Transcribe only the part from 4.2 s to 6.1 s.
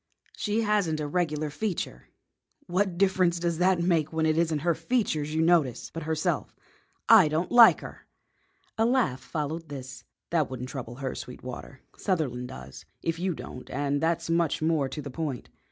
it isn't her features you notice, but